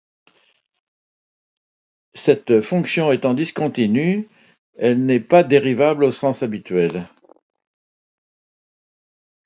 Cette 2.15 2.61
fonction 2.61 3.11
étant 3.11 3.35
discontinue, 3.35 4.27
elle 4.79 5.05
n'est 5.05 5.19
pas 5.19 5.43
dérivable 5.43 6.03
au 6.05 6.11
sens 6.11 6.41
habituel. 6.41 7.07